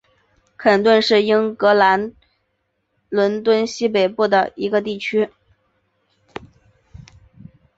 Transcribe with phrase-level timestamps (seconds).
[0.57, 2.13] 肯顿是英格兰
[3.09, 5.29] 伦敦西北部的一个地区。